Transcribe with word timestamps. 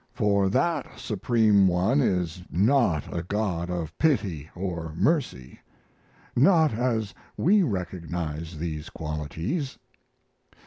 For 0.13 0.49
that 0.49 0.97
Supreme 0.97 1.67
One 1.67 2.01
is 2.01 2.41
not 2.49 3.15
a 3.15 3.21
God 3.21 3.69
of 3.69 3.95
pity 3.99 4.49
or 4.55 4.95
mercy 4.95 5.59
not 6.35 6.73
as 6.73 7.13
we 7.37 7.61
recognize 7.61 8.57
these 8.57 8.89
qualities. 8.89 9.77